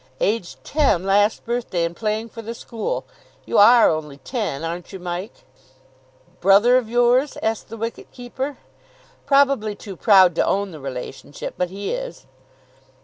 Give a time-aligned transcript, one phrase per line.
[0.19, 3.05] "Aged ten last birthday, and playing for the school.
[3.45, 5.43] You are only ten, aren't you, Mike?"
[6.39, 8.57] "Brother of yours?" asked the wicket keeper.
[9.27, 12.25] "Probably too proud to own the relationship, but he is."